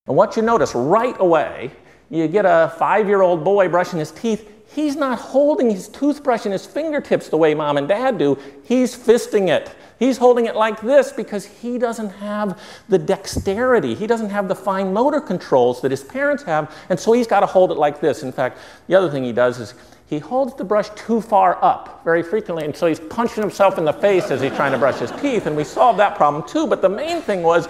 And 0.10 0.14
what 0.14 0.38
you 0.38 0.42
notice 0.42 0.76
right 0.76 1.20
away, 1.20 1.70
you 2.12 2.28
get 2.28 2.46
a 2.46 2.80
five-year-old 2.80 3.44
boy 3.44 3.68
brushing 3.68 4.00
his 4.00 4.12
teeth, 4.22 4.42
he's 4.74 4.96
not 4.96 5.20
holding 5.20 5.70
his 5.70 5.88
toothbrush 5.88 6.46
in 6.46 6.52
his 6.52 6.66
fingertips 6.66 7.30
the 7.30 7.38
way 7.38 7.54
mom 7.54 7.78
and 7.78 7.88
dad 7.88 8.18
do. 8.18 8.38
He's 8.64 8.96
fisting 8.96 9.50
it. 9.50 9.76
He's 10.00 10.18
holding 10.18 10.46
it 10.46 10.56
like 10.56 10.80
this 10.80 11.12
because 11.12 11.46
he 11.46 11.78
doesn't 11.78 12.10
have 12.12 12.62
the 12.88 12.98
dexterity. 12.98 13.94
He 13.96 14.08
doesn't 14.08 14.30
have 14.30 14.48
the 14.48 14.56
fine 14.56 14.94
motor 14.94 15.20
controls 15.20 15.82
that 15.82 15.92
his 15.92 16.04
parents 16.04 16.44
have, 16.44 16.74
and 16.90 16.98
so 16.98 17.12
he's 17.12 17.28
got 17.28 17.42
to 17.42 17.46
hold 17.46 17.72
it 17.72 17.78
like 17.78 18.00
this. 18.00 18.24
In 18.24 18.32
fact, 18.32 18.60
the 18.88 18.96
other 18.96 19.12
thing 19.12 19.26
he 19.26 19.34
does 19.34 19.60
is 19.60 19.74
he 20.08 20.18
holds 20.18 20.56
the 20.56 20.64
brush 20.64 20.90
too 20.92 21.20
far 21.20 21.64
up 21.64 22.02
very 22.06 22.24
frequently, 22.24 22.64
and 22.64 22.76
so 22.76 22.88
he's 22.88 23.00
punching 23.00 23.44
himself 23.44 23.78
in 23.78 23.84
the 23.84 23.94
face 23.94 24.32
as 24.32 24.42
he's 24.42 24.56
trying 24.56 24.72
to 24.72 24.78
brush 24.78 25.00
his 25.00 25.12
teeth, 25.12 25.46
and 25.46 25.56
we 25.56 25.66
solved 25.66 26.00
that 26.00 26.16
problem 26.16 26.48
too. 26.48 26.66
But 26.66 26.82
the 26.82 26.90
main 26.90 27.22
thing 27.22 27.44
was, 27.44 27.68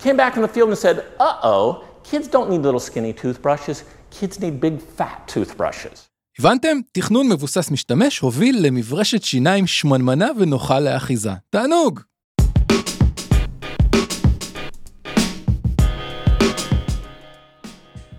came 0.00 0.16
back 0.16 0.34
in 0.34 0.42
the 0.42 0.48
field 0.48 0.70
and 0.70 0.78
said, 0.78 1.06
uh 1.20 1.38
oh, 1.44 1.84
kids 2.02 2.26
don't 2.26 2.50
need 2.50 2.62
little 2.62 2.80
skinny 2.80 3.12
toothbrushes, 3.12 3.84
kids 4.10 4.40
need 4.40 4.60
big 4.60 4.82
fat 4.82 5.26
toothbrushes. 5.28 6.09
הבנתם? 6.40 6.78
תכנון 6.92 7.28
מבוסס 7.28 7.70
משתמש 7.70 8.18
הוביל 8.18 8.66
למברשת 8.66 9.22
שיניים 9.22 9.66
שמנמנה 9.66 10.28
ונוחה 10.38 10.80
לאחיזה. 10.80 11.30
תענוג! 11.50 12.00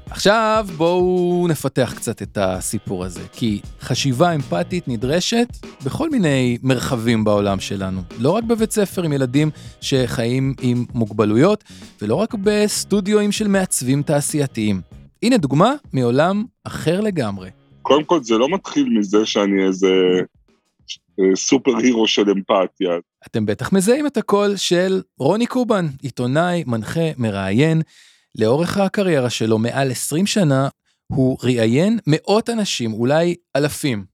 עכשיו 0.09 0.67
בואו 0.77 1.45
נפתח 1.49 1.93
קצת 1.95 2.21
את 2.21 2.37
הסיפור 2.41 3.05
הזה, 3.05 3.21
כי 3.31 3.61
חשיבה 3.81 4.35
אמפתית 4.35 4.87
נדרשת 4.87 5.47
בכל 5.85 6.09
מיני 6.09 6.57
מרחבים 6.63 7.23
בעולם 7.23 7.59
שלנו. 7.59 8.01
לא 8.17 8.31
רק 8.31 8.43
בבית 8.43 8.71
ספר 8.71 9.03
עם 9.03 9.13
ילדים 9.13 9.49
שחיים 9.81 10.55
עם 10.61 10.85
מוגבלויות, 10.93 11.63
ולא 12.01 12.15
רק 12.15 12.33
בסטודיואים 12.33 13.31
של 13.31 13.47
מעצבים 13.47 14.03
תעשייתיים. 14.03 14.81
הנה 15.23 15.37
דוגמה 15.37 15.73
מעולם 15.93 16.45
אחר 16.63 17.01
לגמרי. 17.01 17.60
קודם 17.81 18.03
כל 18.03 18.23
זה 18.23 18.37
לא 18.37 18.49
מתחיל 18.49 18.89
מזה 18.89 19.25
שאני 19.25 19.67
איזה 19.67 19.87
אה, 21.19 21.35
סופר 21.35 21.77
הירו 21.77 22.07
של 22.07 22.29
אמפתיה. 22.29 22.89
אתם 23.27 23.45
בטח 23.45 23.73
מזהים 23.73 24.07
את 24.07 24.17
הקול 24.17 24.55
של 24.55 25.01
רוני 25.19 25.45
קובן, 25.47 25.85
עיתונאי, 26.01 26.63
מנחה, 26.67 27.09
מראיין. 27.17 27.81
לאורך 28.35 28.77
הקריירה 28.77 29.29
שלו, 29.29 29.57
מעל 29.57 29.91
20 29.91 30.25
שנה, 30.25 30.67
הוא 31.07 31.37
ראיין 31.43 31.99
מאות 32.07 32.49
אנשים, 32.49 32.93
אולי 32.93 33.35
אלפים. 33.55 34.05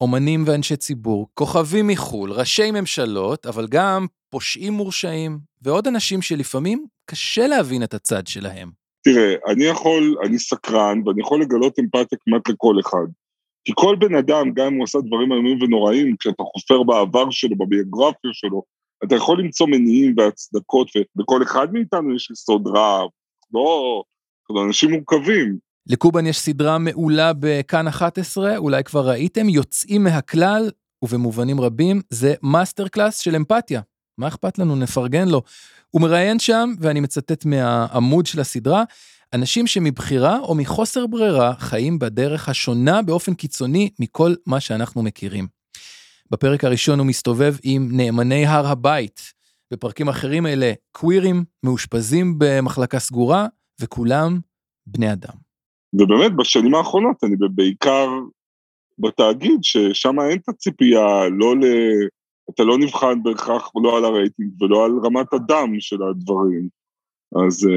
אומנים 0.00 0.44
ואנשי 0.46 0.76
ציבור, 0.76 1.28
כוכבים 1.34 1.86
מחו"ל, 1.86 2.32
ראשי 2.32 2.70
ממשלות, 2.70 3.46
אבל 3.46 3.66
גם 3.66 4.06
פושעים 4.30 4.72
מורשעים, 4.72 5.38
ועוד 5.62 5.86
אנשים 5.86 6.22
שלפעמים 6.22 6.86
קשה 7.06 7.46
להבין 7.46 7.82
את 7.82 7.94
הצד 7.94 8.26
שלהם. 8.26 8.85
תראה, 9.06 9.34
אני 9.52 9.64
יכול, 9.64 10.16
אני 10.24 10.38
סקרן, 10.38 11.02
ואני 11.06 11.20
יכול 11.20 11.40
לגלות 11.42 11.78
אמפתיה 11.78 12.18
כמעט 12.24 12.48
לכל 12.48 12.74
אחד. 12.80 13.06
כי 13.64 13.72
כל 13.74 13.96
בן 13.98 14.14
אדם, 14.14 14.52
גם 14.54 14.66
אם 14.66 14.74
הוא 14.74 14.84
עשה 14.84 14.98
דברים 15.06 15.32
איומים 15.32 15.62
ונוראים, 15.62 16.16
כשאתה 16.20 16.42
חופר 16.42 16.82
בעבר 16.82 17.30
שלו, 17.30 17.56
בביוגרפיה 17.56 18.30
שלו, 18.32 18.62
אתה 19.04 19.14
יכול 19.14 19.40
למצוא 19.40 19.66
מניעים 19.66 20.14
והצדקות, 20.16 20.90
ובכל 20.96 21.42
אחד 21.42 21.72
מאיתנו 21.72 22.16
יש 22.16 22.30
יסוד 22.30 22.66
רע, 22.66 23.06
לא, 23.54 24.02
אנשים 24.66 24.90
מורכבים. 24.90 25.58
לקובן 25.86 26.26
יש 26.26 26.38
סדרה 26.38 26.78
מעולה 26.78 27.32
בכאן 27.40 27.88
11, 27.88 28.56
אולי 28.56 28.84
כבר 28.84 29.08
ראיתם, 29.08 29.48
יוצאים 29.48 30.04
מהכלל, 30.04 30.70
ובמובנים 31.04 31.60
רבים 31.60 32.00
זה 32.10 32.34
master 32.42 32.88
class 32.88 33.18
של 33.18 33.36
אמפתיה. 33.36 33.80
מה 34.18 34.28
אכפת 34.28 34.58
לנו, 34.58 34.76
נפרגן 34.76 35.28
לו. 35.28 35.42
הוא 35.96 36.02
מראיין 36.02 36.38
שם, 36.38 36.70
ואני 36.80 37.00
מצטט 37.00 37.44
מהעמוד 37.44 38.26
של 38.26 38.40
הסדרה, 38.40 38.84
אנשים 39.32 39.66
שמבחירה 39.66 40.38
או 40.38 40.54
מחוסר 40.54 41.06
ברירה 41.06 41.54
חיים 41.58 41.98
בדרך 41.98 42.48
השונה 42.48 43.02
באופן 43.02 43.34
קיצוני 43.34 43.90
מכל 44.00 44.34
מה 44.46 44.60
שאנחנו 44.60 45.02
מכירים. 45.02 45.46
בפרק 46.30 46.64
הראשון 46.64 46.98
הוא 46.98 47.06
מסתובב 47.06 47.54
עם 47.62 47.88
נאמני 47.92 48.46
הר 48.46 48.66
הבית. 48.66 49.20
בפרקים 49.72 50.08
אחרים 50.08 50.46
אלה 50.46 50.72
קווירים, 50.92 51.44
מאושפזים 51.62 52.34
במחלקה 52.38 52.98
סגורה, 52.98 53.46
וכולם 53.80 54.40
בני 54.86 55.12
אדם. 55.12 55.34
ובאמת, 55.94 56.36
בשנים 56.36 56.74
האחרונות 56.74 57.24
אני 57.24 57.36
בעיקר 57.54 58.08
בתאגיד, 58.98 59.58
ששם 59.62 60.20
אין 60.20 60.38
את 60.38 60.48
הציפייה, 60.48 61.28
לא 61.38 61.56
ל... 61.56 61.64
אתה 62.50 62.62
לא 62.62 62.78
נבחן 62.78 63.22
בהכרח 63.22 63.70
לא 63.82 63.98
על 63.98 64.04
הרייטינג 64.04 64.62
ולא 64.62 64.84
על 64.84 64.92
רמת 65.04 65.32
הדם 65.32 65.70
של 65.78 66.02
הדברים. 66.02 66.68
אז, 67.44 67.68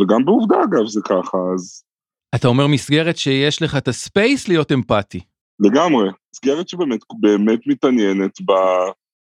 וגם 0.00 0.24
בעובדה 0.24 0.56
אגב 0.64 0.86
זה 0.86 1.00
ככה, 1.04 1.38
אז... 1.54 1.84
אתה 2.34 2.48
אומר 2.48 2.66
מסגרת 2.66 3.16
שיש 3.16 3.62
לך 3.62 3.76
את 3.76 3.88
הספייס 3.88 4.48
להיות 4.48 4.72
אמפתי. 4.72 5.20
לגמרי, 5.60 6.10
מסגרת 6.34 6.68
שבאמת 6.68 7.00
באמת 7.20 7.60
מתעניינת 7.66 8.38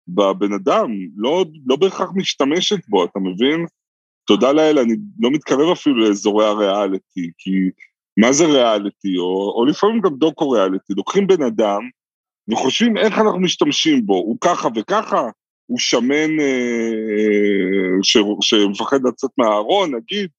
בבן 0.07 0.53
אדם, 0.53 0.91
לא, 1.15 1.45
לא 1.65 1.75
בהכרח 1.75 2.09
משתמשת 2.15 2.87
בו, 2.87 3.05
אתה 3.05 3.19
מבין? 3.19 3.65
תודה 4.27 4.51
לאל, 4.51 4.79
אני 4.79 4.95
לא 5.19 5.31
מתקרב 5.31 5.71
אפילו 5.71 5.95
לאזורי 5.95 6.45
הריאליטי, 6.45 7.31
כי 7.37 7.51
מה 8.17 8.33
זה 8.33 8.45
ריאליטי, 8.45 9.17
או, 9.17 9.53
או 9.57 9.65
לפעמים 9.65 10.01
גם 10.01 10.15
דוקו 10.15 10.49
ריאליטי, 10.49 10.93
לוקחים 10.93 11.27
בן 11.27 11.43
אדם 11.43 11.81
וחושבים 12.51 12.97
איך 12.97 13.19
אנחנו 13.19 13.39
משתמשים 13.39 14.05
בו, 14.05 14.13
הוא 14.13 14.37
ככה 14.41 14.67
וככה, 14.75 15.29
הוא 15.65 15.79
שמן 15.79 16.39
אה, 16.39 18.03
ש, 18.03 18.17
שמפחד 18.41 18.99
לצאת 19.07 19.29
מהארון, 19.37 19.95
נגיד, 19.95 20.29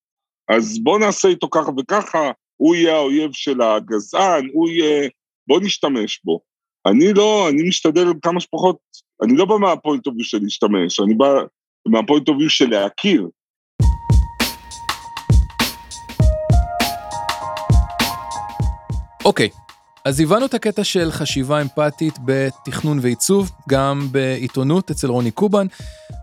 אז 0.48 0.78
בוא 0.82 0.98
נעשה 0.98 1.28
איתו 1.28 1.48
ככה 1.50 1.70
וככה, 1.78 2.30
הוא 2.56 2.74
יהיה 2.74 2.96
האויב 2.96 3.30
של 3.32 3.60
הגזען, 3.62 4.48
הוא 4.52 4.68
יהיה, 4.68 5.08
בוא 5.46 5.60
נשתמש 5.60 6.20
בו. 6.24 6.40
אני 6.86 7.12
לא, 7.12 7.48
אני 7.48 7.68
משתדל 7.68 8.06
כמה 8.22 8.40
שפחות, 8.40 8.76
אני 9.22 9.36
לא 9.36 9.44
בא 9.44 9.56
מה 9.56 9.71
point 9.71 10.06
of 10.06 10.14
של 10.20 10.38
להשתמש, 10.42 11.00
אני 11.00 11.14
בא 11.14 11.26
מה 11.88 12.00
point 12.00 12.28
of 12.28 12.36
של 12.48 12.70
להכיר. 12.70 13.28
אוקיי, 19.24 19.48
okay. 19.48 19.65
אז 20.06 20.20
הבנו 20.20 20.46
את 20.46 20.54
הקטע 20.54 20.84
של 20.84 21.10
חשיבה 21.10 21.62
אמפתית 21.62 22.14
בתכנון 22.24 22.98
ועיצוב, 23.02 23.50
גם 23.68 24.08
בעיתונות 24.10 24.90
אצל 24.90 25.06
רוני 25.06 25.30
קובן. 25.30 25.66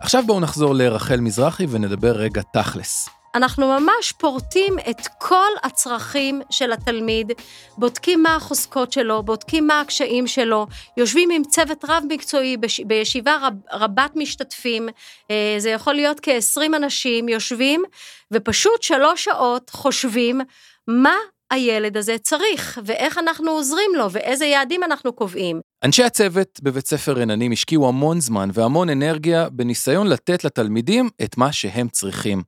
עכשיו 0.00 0.22
בואו 0.26 0.40
נחזור 0.40 0.74
לרחל 0.74 1.20
מזרחי 1.20 1.66
ונדבר 1.70 2.12
רגע 2.12 2.42
תכלס. 2.52 3.08
אנחנו 3.34 3.66
ממש 3.66 4.12
פורטים 4.12 4.78
את 4.90 5.00
כל 5.18 5.50
הצרכים 5.62 6.42
של 6.50 6.72
התלמיד, 6.72 7.32
בודקים 7.78 8.22
מה 8.22 8.36
החוזקות 8.36 8.92
שלו, 8.92 9.22
בודקים 9.22 9.66
מה 9.66 9.80
הקשיים 9.80 10.26
שלו, 10.26 10.66
יושבים 10.96 11.30
עם 11.30 11.42
צוות 11.44 11.84
רב-מקצועי 11.88 12.56
בישיבה 12.86 13.36
רב, 13.42 13.54
רבת 13.72 14.10
משתתפים, 14.16 14.88
אה, 15.30 15.56
זה 15.58 15.70
יכול 15.70 15.94
להיות 15.94 16.20
כ-20 16.22 16.76
אנשים 16.76 17.28
יושבים, 17.28 17.82
ופשוט 18.30 18.82
שלוש 18.82 19.24
שעות 19.24 19.70
חושבים 19.70 20.40
מה 20.88 21.14
הילד 21.50 21.96
הזה 21.96 22.18
צריך, 22.18 22.80
ואיך 22.84 23.18
אנחנו 23.18 23.50
עוזרים 23.50 23.90
לו, 23.96 24.10
ואיזה 24.10 24.44
יעדים 24.44 24.82
אנחנו 24.82 25.12
קובעים. 25.12 25.60
אנשי 25.84 26.04
הצוות 26.04 26.60
בבית 26.62 26.86
ספר 26.86 27.12
רננים 27.12 27.52
השקיעו 27.52 27.88
המון 27.88 28.20
זמן 28.20 28.48
והמון 28.52 28.90
אנרגיה 28.90 29.48
בניסיון 29.48 30.06
לתת 30.06 30.44
לתלמידים 30.44 31.08
את 31.24 31.36
מה 31.36 31.52
שהם 31.52 31.88
צריכים. 31.88 32.42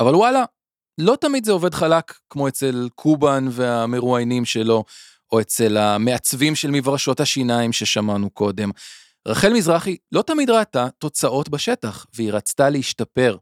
אבל 0.00 0.14
וואלה, 0.14 0.44
לא 0.98 1.16
תמיד 1.20 1.44
זה 1.44 1.52
עובד 1.52 1.74
חלק, 1.74 2.18
כמו 2.30 2.48
אצל 2.48 2.88
קובן 2.94 3.46
והמרואיינים 3.50 4.44
שלו, 4.44 4.84
או 5.32 5.40
אצל 5.40 5.76
המעצבים 5.76 6.54
של 6.54 6.70
מברשות 6.70 7.20
השיניים 7.20 7.72
ששמענו 7.72 8.30
קודם. 8.30 8.70
רחל 9.28 9.52
מזרחי 9.52 9.96
לא 10.12 10.22
תמיד 10.22 10.50
ראתה 10.50 10.88
תוצאות 10.98 11.48
בשטח, 11.48 12.06
והיא 12.14 12.32
רצתה 12.32 12.70
להשתפר. 12.70 13.36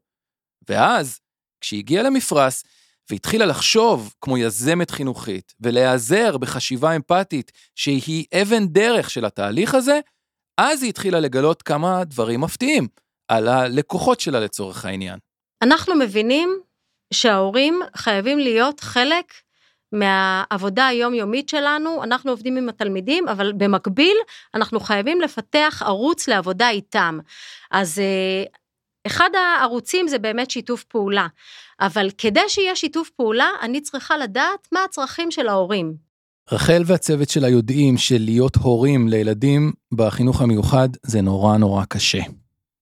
ואז, 0.69 1.21
כשהיא 1.61 1.79
הגיעה 1.79 2.03
למפרש, 2.03 2.63
והתחילה 3.11 3.46
לחשוב 3.46 4.14
כמו 4.20 4.38
יזמת 4.38 4.90
חינוכית, 4.90 5.54
ולהיעזר 5.61 6.37
בחשיבה 6.37 6.96
אמפתית 6.96 7.52
שהיא 7.75 8.25
אבן 8.42 8.66
דרך 8.66 9.11
של 9.11 9.25
התהליך 9.25 9.75
הזה, 9.75 10.00
אז 10.58 10.82
היא 10.82 10.88
התחילה 10.88 11.20
לגלות 11.20 11.62
כמה 11.62 12.04
דברים 12.04 12.40
מפתיעים 12.40 12.88
על 13.28 13.49
הלקוחות 13.49 14.20
שלה 14.20 14.40
לצורך 14.40 14.84
העניין. 14.84 15.18
אנחנו 15.62 15.94
מבינים 15.94 16.61
שההורים 17.14 17.80
חייבים 17.96 18.38
להיות 18.38 18.80
חלק 18.80 19.32
מהעבודה 19.92 20.87
היומיומית 20.87 21.49
שלנו, 21.49 22.04
אנחנו 22.04 22.30
עובדים 22.30 22.56
עם 22.56 22.68
התלמידים, 22.68 23.28
אבל 23.28 23.52
במקביל 23.52 24.16
אנחנו 24.54 24.80
חייבים 24.80 25.20
לפתח 25.20 25.82
ערוץ 25.87 26.28
לעבודה 26.28 26.70
איתם. 26.70 27.18
אז 27.70 27.99
אה, 27.99 28.44
אחד 29.06 29.30
הערוצים 29.34 30.08
זה 30.08 30.18
באמת 30.18 30.50
שיתוף 30.50 30.84
פעולה, 30.84 31.26
אבל 31.81 32.11
כדי 32.19 32.40
שיהיה 32.49 32.76
שיתוף 32.76 33.11
פעולה, 33.11 33.49
אני 33.62 33.81
צריכה 33.81 34.16
לדעת 34.16 34.69
מה 34.73 34.85
הצרכים 34.85 35.31
של 35.31 35.49
ההורים. 35.49 35.95
רחל 36.52 36.83
והצוות 36.87 37.31
שלה 37.31 37.49
יודעים 37.49 37.99
שלהיות 37.99 38.57
הורים 38.57 39.09
לילדים 39.09 39.73
בחינוך 39.93 40.43
המיוחד 40.43 40.88
זה 41.02 41.21
נורא 41.21 41.57
נורא 41.57 41.85
קשה. 41.85 42.23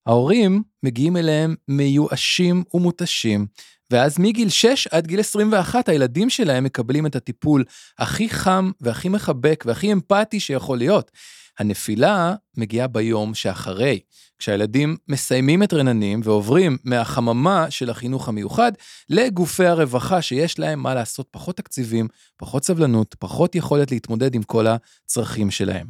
ההורים 0.06 0.62
מגיעים 0.82 1.16
אליהם 1.16 1.54
מיואשים 1.68 2.64
ומותשים, 2.74 3.46
ואז 3.90 4.18
מגיל 4.18 4.48
6 4.48 4.86
עד 4.86 5.06
גיל 5.06 5.20
21 5.20 5.88
הילדים 5.88 6.30
שלהם 6.30 6.64
מקבלים 6.64 7.06
את 7.06 7.16
הטיפול 7.16 7.64
הכי 7.98 8.28
חם 8.28 8.70
והכי 8.80 9.08
מחבק 9.08 9.64
והכי 9.66 9.92
אמפתי 9.92 10.40
שיכול 10.40 10.78
להיות. 10.78 11.10
הנפילה 11.58 12.34
מגיעה 12.56 12.86
ביום 12.86 13.34
שאחרי, 13.34 14.00
כשהילדים 14.38 14.96
מסיימים 15.08 15.62
את 15.62 15.72
רננים 15.72 16.20
ועוברים 16.24 16.78
מהחממה 16.84 17.70
של 17.70 17.90
החינוך 17.90 18.28
המיוחד 18.28 18.72
לגופי 19.10 19.66
הרווחה 19.66 20.22
שיש 20.22 20.58
להם 20.58 20.80
מה 20.80 20.94
לעשות, 20.94 21.26
פחות 21.30 21.56
תקציבים, 21.56 22.08
פחות 22.36 22.64
סבלנות, 22.64 23.14
פחות 23.18 23.54
יכולת 23.54 23.90
להתמודד 23.90 24.34
עם 24.34 24.42
כל 24.42 24.66
הצרכים 24.66 25.50
שלהם. 25.50 25.86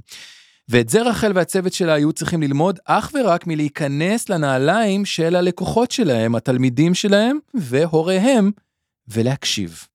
ואת 0.69 0.88
זה 0.88 1.02
רחל 1.02 1.33
והצוות 1.35 1.73
שלה 1.73 1.92
היו 1.92 2.12
צריכים 2.12 2.42
ללמוד 2.42 2.78
אך 2.85 3.12
ורק 3.14 3.47
מלהיכנס 3.47 4.28
לנעליים 4.28 5.04
של 5.04 5.37
הלקוחות 5.37 5.90
שלהם, 5.90 6.35
התלמידים 6.35 6.95
שלהם 6.95 7.38
והוריהם, 7.54 8.50
ולהקשיב. 9.09 9.87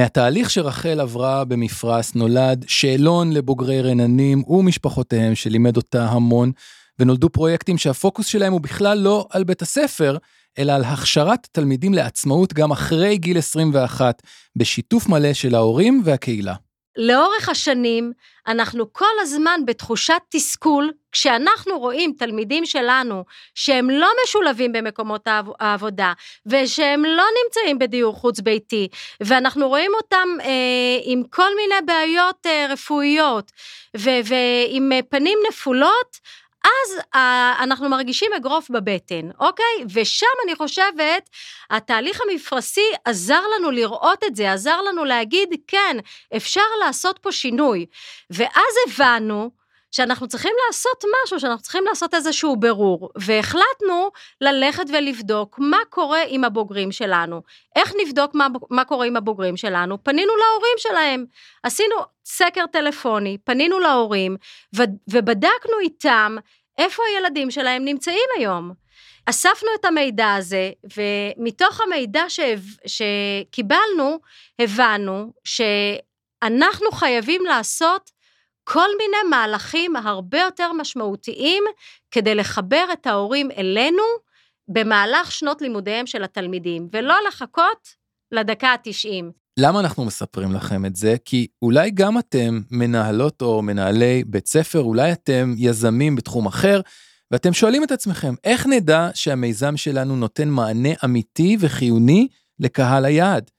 מהתהליך 0.00 0.50
שרחל 0.50 1.00
עברה 1.00 1.44
במפרש 1.44 2.14
נולד 2.14 2.64
שאלון 2.68 3.32
לבוגרי 3.32 3.82
רננים 3.82 4.42
ומשפחותיהם 4.48 5.34
שלימד 5.34 5.76
אותה 5.76 6.04
המון, 6.04 6.52
ונולדו 6.98 7.28
פרויקטים 7.28 7.78
שהפוקוס 7.78 8.26
שלהם 8.26 8.52
הוא 8.52 8.60
בכלל 8.60 8.98
לא 8.98 9.26
על 9.30 9.44
בית 9.44 9.62
הספר, 9.62 10.16
אלא 10.58 10.72
על 10.72 10.84
הכשרת 10.84 11.48
תלמידים 11.52 11.94
לעצמאות 11.94 12.52
גם 12.52 12.70
אחרי 12.70 13.18
גיל 13.18 13.38
21, 13.38 14.22
בשיתוף 14.56 15.08
מלא 15.08 15.32
של 15.32 15.54
ההורים 15.54 16.02
והקהילה. 16.04 16.54
לאורך 16.96 17.48
השנים, 17.48 18.12
אנחנו 18.46 18.92
כל 18.92 19.14
הזמן 19.22 19.60
בתחושת 19.66 20.20
תסכול, 20.28 20.90
כשאנחנו 21.12 21.78
רואים 21.78 22.12
תלמידים 22.18 22.66
שלנו 22.66 23.24
שהם 23.54 23.90
לא 23.90 24.08
משולבים 24.24 24.72
במקומות 24.72 25.28
העבודה, 25.60 26.12
ושהם 26.46 27.04
לא 27.04 27.24
נמצאים 27.44 27.78
בדיור 27.78 28.14
חוץ 28.14 28.40
ביתי, 28.40 28.88
ואנחנו 29.20 29.68
רואים 29.68 29.92
אותם 29.94 30.28
אה, 30.40 30.98
עם 31.04 31.22
כל 31.30 31.56
מיני 31.56 31.86
בעיות 31.86 32.46
אה, 32.46 32.66
רפואיות, 32.70 33.52
ו- 33.96 34.20
ועם 34.24 34.92
אה, 34.92 35.00
פנים 35.08 35.38
נפולות, 35.48 36.20
אז 36.64 36.98
uh, 36.98 37.16
אנחנו 37.62 37.88
מרגישים 37.88 38.32
אגרוף 38.36 38.70
בבטן, 38.70 39.30
אוקיי? 39.40 39.84
ושם 39.94 40.26
אני 40.44 40.54
חושבת, 40.54 41.30
התהליך 41.70 42.20
המפרשי 42.28 42.86
עזר 43.04 43.40
לנו 43.56 43.70
לראות 43.70 44.24
את 44.24 44.36
זה, 44.36 44.52
עזר 44.52 44.82
לנו 44.82 45.04
להגיד, 45.04 45.48
כן, 45.66 45.96
אפשר 46.36 46.60
לעשות 46.80 47.18
פה 47.18 47.32
שינוי. 47.32 47.86
ואז 48.30 48.74
הבנו 48.86 49.50
שאנחנו 49.90 50.28
צריכים 50.28 50.52
לעשות 50.66 51.04
משהו, 51.24 51.40
שאנחנו 51.40 51.62
צריכים 51.62 51.84
לעשות 51.88 52.14
איזשהו 52.14 52.56
בירור, 52.56 53.10
והחלטנו 53.18 54.10
ללכת 54.40 54.84
ולבדוק 54.88 55.58
מה 55.58 55.78
קורה 55.90 56.22
עם 56.28 56.44
הבוגרים 56.44 56.92
שלנו. 56.92 57.42
איך 57.76 57.92
נבדוק 58.02 58.34
מה, 58.34 58.46
מה 58.70 58.84
קורה 58.84 59.06
עם 59.06 59.16
הבוגרים 59.16 59.56
שלנו? 59.56 60.04
פנינו 60.04 60.32
להורים 60.36 60.76
שלהם. 60.78 61.24
עשינו 61.62 61.94
סקר 62.24 62.66
טלפוני, 62.66 63.38
פנינו 63.44 63.78
להורים, 63.78 64.36
ו, 64.76 64.82
ובדקנו 65.08 65.78
איתם 65.80 66.36
איפה 66.78 67.02
הילדים 67.08 67.50
שלהם 67.50 67.84
נמצאים 67.84 68.28
היום. 68.36 68.72
אספנו 69.26 69.68
את 69.80 69.84
המידע 69.84 70.34
הזה, 70.34 70.70
ומתוך 70.96 71.80
המידע 71.80 72.22
שקיבלנו, 72.86 74.18
הבנו 74.58 75.32
שאנחנו 75.44 76.92
חייבים 76.92 77.44
לעשות 77.44 78.10
כל 78.72 78.88
מיני 78.98 79.30
מהלכים 79.30 79.96
הרבה 79.96 80.38
יותר 80.38 80.72
משמעותיים 80.72 81.64
כדי 82.10 82.34
לחבר 82.34 82.84
את 82.92 83.06
ההורים 83.06 83.50
אלינו 83.50 84.02
במהלך 84.68 85.32
שנות 85.32 85.62
לימודיהם 85.62 86.06
של 86.06 86.24
התלמידים, 86.24 86.88
ולא 86.92 87.14
לחכות 87.28 87.88
לדקה 88.32 88.68
ה-90. 88.68 89.24
למה 89.56 89.80
אנחנו 89.80 90.04
מספרים 90.04 90.52
לכם 90.52 90.86
את 90.86 90.96
זה? 90.96 91.16
כי 91.24 91.46
אולי 91.62 91.90
גם 91.90 92.18
אתם 92.18 92.60
מנהלות 92.70 93.42
או 93.42 93.62
מנהלי 93.62 94.24
בית 94.26 94.46
ספר, 94.46 94.80
אולי 94.80 95.12
אתם 95.12 95.54
יזמים 95.56 96.16
בתחום 96.16 96.46
אחר, 96.46 96.80
ואתם 97.30 97.52
שואלים 97.52 97.84
את 97.84 97.90
עצמכם, 97.90 98.34
איך 98.44 98.66
נדע 98.66 99.08
שהמיזם 99.14 99.76
שלנו 99.76 100.16
נותן 100.16 100.48
מענה 100.48 100.90
אמיתי 101.04 101.56
וחיוני 101.60 102.28
לקהל 102.58 103.04
היעד? 103.04 103.50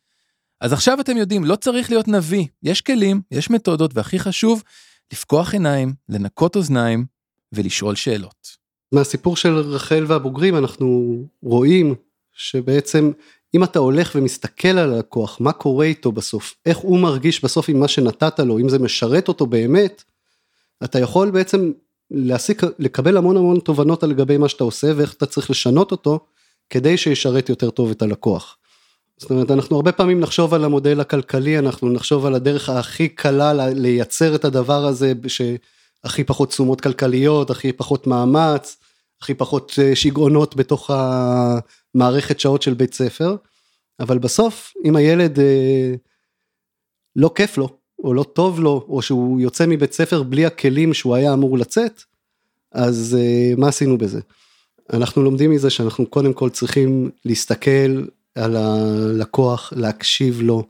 אז 0.62 0.74
עכשיו 0.74 1.02
אתם 1.02 1.18
יודעים, 1.18 1.44
לא 1.44 1.56
צריך 1.56 1.90
להיות 1.90 2.08
נביא, 2.08 2.46
יש 2.64 2.82
כלים, 2.82 3.22
יש 3.32 3.50
מתודות, 3.50 3.92
והכי 3.94 4.20
חשוב, 4.20 4.64
לפקוח 5.12 5.54
עיניים, 5.54 5.94
לנקות 6.10 6.56
אוזניים 6.56 7.06
ולשאול 7.54 7.96
שאלות. 7.96 8.58
מהסיפור 8.92 9.36
של 9.36 9.56
רחל 9.56 10.06
והבוגרים 10.08 10.58
אנחנו 10.58 11.18
רואים 11.44 11.96
שבעצם 12.34 13.12
אם 13.54 13.64
אתה 13.64 13.80
הולך 13.80 14.12
ומסתכל 14.16 14.68
על 14.68 14.94
הלקוח, 14.94 15.38
מה 15.42 15.52
קורה 15.52 15.86
איתו 15.86 16.12
בסוף, 16.12 16.56
איך 16.66 16.78
הוא 16.78 17.00
מרגיש 17.00 17.44
בסוף 17.44 17.70
עם 17.70 17.80
מה 17.80 17.88
שנתת 17.88 18.40
לו, 18.40 18.60
אם 18.60 18.70
זה 18.70 18.80
משרת 18.80 19.28
אותו 19.28 19.46
באמת, 19.46 20.04
אתה 20.84 21.00
יכול 21.00 21.32
בעצם 21.32 21.72
להסיק, 22.12 22.62
לקבל 22.80 23.18
המון 23.18 23.38
המון 23.38 23.60
תובנות 23.60 24.04
על 24.04 24.10
לגבי 24.10 24.38
מה 24.38 24.50
שאתה 24.50 24.64
עושה 24.64 24.92
ואיך 24.96 25.14
אתה 25.14 25.26
צריך 25.26 25.50
לשנות 25.50 25.92
אותו 25.92 26.20
כדי 26.70 26.98
שישרת 26.98 27.50
יותר 27.50 27.70
טוב 27.70 27.92
את 27.92 28.02
הלקוח. 28.02 28.58
זאת 29.22 29.30
אומרת 29.30 29.52
אנחנו 29.52 29.76
הרבה 29.76 29.92
פעמים 29.92 30.20
נחשוב 30.20 30.54
על 30.54 30.66
המודל 30.66 31.00
הכלכלי 31.00 31.60
אנחנו 31.60 31.90
נחשוב 31.90 32.26
על 32.26 32.36
הדרך 32.36 32.70
הכי 32.70 33.10
קלה 33.10 33.70
לייצר 33.70 34.36
את 34.36 34.46
הדבר 34.46 34.86
הזה 34.86 35.14
שהכי 35.28 36.24
פחות 36.24 36.50
תשומות 36.50 36.82
כלכליות 36.82 37.50
הכי 37.50 37.74
פחות 37.74 38.08
מאמץ 38.08 38.78
הכי 39.22 39.34
פחות 39.34 39.74
אה, 39.82 39.96
שגעונות 39.96 40.56
בתוך 40.56 40.92
המערכת 40.94 42.40
שעות 42.40 42.62
של 42.62 42.74
בית 42.74 42.94
ספר 42.94 43.36
אבל 44.00 44.18
בסוף 44.18 44.74
אם 44.86 44.96
הילד 44.96 45.40
אה, 45.40 45.94
לא 47.16 47.32
כיף 47.36 47.58
לו 47.58 47.70
או 48.04 48.14
לא 48.14 48.24
טוב 48.24 48.60
לו 48.60 48.86
או 48.90 49.02
שהוא 49.02 49.42
יוצא 49.42 49.66
מבית 49.68 49.94
ספר 49.94 50.24
בלי 50.24 50.46
הכלים 50.46 50.94
שהוא 50.94 51.16
היה 51.16 51.34
אמור 51.34 51.58
לצאת 51.58 52.04
אז 52.72 53.18
אה, 53.20 53.54
מה 53.58 53.68
עשינו 53.68 53.98
בזה. 53.98 54.20
אנחנו 54.94 55.24
לומדים 55.24 55.52
מזה 55.52 55.70
שאנחנו 55.70 56.06
קודם 56.06 56.34
כל 56.34 56.50
צריכים 56.50 57.10
להסתכל 57.26 58.02
על 58.36 58.56
הלקוח, 58.56 59.74
להקשיב 59.76 60.42
לו 60.42 60.64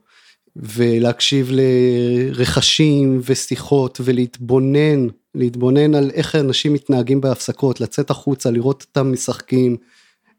ולהקשיב 0.56 1.50
לרכשים 1.52 3.22
ושיחות 3.24 4.02
ולהתבונן, 4.04 5.08
להתבונן 5.36 5.96
על 5.96 6.12
איך 6.14 6.36
אנשים 6.36 6.74
מתנהגים 6.74 7.22
בהפסקות, 7.22 7.82
לצאת 7.82 8.10
החוצה, 8.10 8.52
לראות 8.52 8.86
אותם 8.88 9.12
משחקים, 9.12 9.78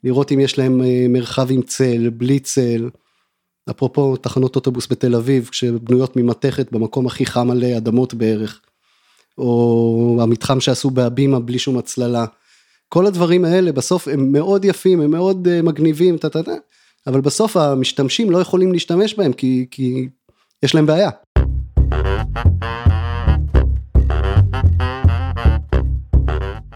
לראות 0.05 0.33
אם 0.33 0.41
יש 0.41 0.59
להם 0.59 0.83
אה, 0.83 1.07
מרחב 1.09 1.47
עם 1.51 1.63
צל, 1.63 2.11
בלי 2.11 2.39
צל. 2.39 2.91
אפרופו 3.71 4.17
תחנות 4.17 4.57
אוטובוס 4.57 4.87
בתל 4.91 5.15
אביב, 5.15 5.49
שבנויות 5.53 6.17
ממתכת 6.17 6.73
במקום 6.73 7.07
הכי 7.07 7.27
חם 7.27 7.51
עלי 7.51 7.77
אדמות 7.77 8.15
בערך, 8.15 8.61
או 9.39 10.19
המתחם 10.23 10.61
שעשו 10.61 10.91
בהבימה 10.91 11.41
בלי 11.41 11.59
שום 11.59 11.79
הצללה. 11.79 12.25
כל 12.89 13.07
הדברים 13.07 13.45
האלה 13.45 13.73
בסוף 13.73 14.09
הם 14.09 14.33
מאוד 14.33 14.65
יפים, 14.65 15.01
הם 15.01 15.11
מאוד 15.11 15.49
אה, 15.49 15.63
מגניבים, 15.63 16.19
טה 16.19 16.29
טה 16.29 16.43
טה. 16.43 16.55
אבל 17.07 17.21
בסוף 17.21 17.57
המשתמשים 17.57 18.31
לא 18.31 18.39
יכולים 18.39 18.73
להשתמש 18.73 19.15
בהם 19.15 19.33
כי, 19.33 19.67
כי 19.71 20.09
יש 20.63 20.75
להם 20.75 20.87
בעיה. 20.87 21.11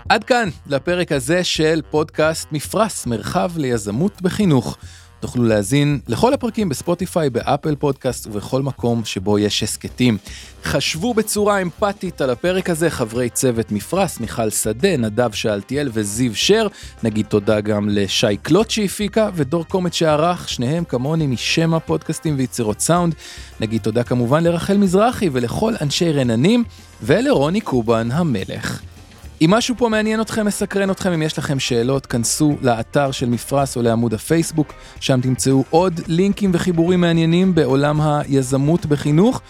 עד 0.09 0.25
כאן 0.25 0.49
לפרק 0.67 1.13
הזה 1.13 1.45
של 1.45 1.81
פודקאסט 1.91 2.49
מפרש, 2.53 3.07
מרחב 3.07 3.51
ליזמות 3.57 4.23
בחינוך. 4.23 4.79
תוכלו 5.21 5.45
להאזין 5.45 5.99
לכל 6.09 6.35
הפרקים 6.35 6.69
בספוטיפיי, 6.69 7.31
באפל 7.31 7.75
פודקאסט 7.75 8.27
ובכל 8.27 8.63
מקום 8.63 9.05
שבו 9.05 9.39
יש 9.39 9.63
הסכתים. 9.63 10.19
חשבו 10.65 11.15
בצורה 11.15 11.63
אמפתית 11.63 12.21
על 12.21 12.31
הפרק 12.31 12.71
הזה 12.71 12.91
חברי 12.91 13.31
צוות 13.31 13.73
מפרש, 13.73 14.21
מיכל 14.21 14.51
שדה, 14.51 14.97
נדב 14.97 15.33
שאלתיאל 15.33 15.91
וזיו 15.93 16.35
שר. 16.35 16.67
נגיד 17.03 17.27
תודה 17.27 17.61
גם 17.61 17.89
לשי 17.89 18.37
קלוט 18.43 18.71
שהפיקה 18.71 19.31
ודור 19.35 19.65
קומץ 19.65 19.95
שערך, 19.95 20.49
שניהם 20.49 20.85
כמוני 20.85 21.27
משם 21.27 21.75
הפודקאסטים 21.75 22.35
ויצירות 22.39 22.81
סאונד. 22.81 23.15
נגיד 23.61 23.83
תודה 23.83 24.03
כמובן 24.03 24.45
לרחל 24.45 24.77
מזרחי 24.77 25.29
ולכל 25.33 25.73
אנשי 25.81 26.13
רננים 26.13 26.65
ולרוני 27.03 27.61
קובן 27.61 28.09
המלך. 28.13 28.81
אם 29.41 29.51
משהו 29.51 29.75
פה 29.79 29.89
מעניין 29.89 30.21
אתכם, 30.21 30.47
מסקרן 30.47 30.91
אתכם, 30.91 31.13
אם 31.13 31.23
יש 31.23 31.39
לכם 31.39 31.59
שאלות, 31.59 32.07
כנסו 32.07 32.57
לאתר 32.63 33.11
של 33.11 33.29
מפרס 33.29 33.77
או 33.77 33.83
לעמוד 33.83 34.15
הפייסבוק, 34.15 34.73
שם 35.01 35.21
תמצאו 35.21 35.65
עוד 35.71 36.01
לינקים 36.07 36.51
וחיבורים 36.55 37.01
מעניינים 37.01 37.55
בעולם 37.55 38.01
היזמות 38.01 38.87
בחינוך. 38.87 39.41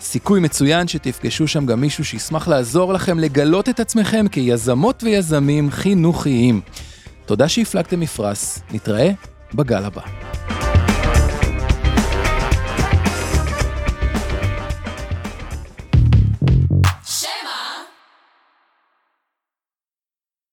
סיכוי 0.00 0.40
מצוין 0.40 0.88
שתפגשו 0.88 1.48
שם 1.48 1.66
גם 1.66 1.80
מישהו 1.80 2.04
שישמח 2.04 2.48
לעזור 2.48 2.92
לכם 2.92 3.18
לגלות 3.18 3.68
את 3.68 3.80
עצמכם 3.80 4.28
כיזמות 4.28 5.02
ויזמים 5.02 5.70
חינוכיים. 5.70 6.60
תודה 7.26 7.48
שהפלגתם 7.48 8.00
מפרס, 8.00 8.58
נתראה 8.70 9.10
בגל 9.54 9.84
הבא. 9.84 10.02